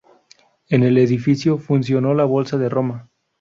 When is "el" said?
0.81-0.97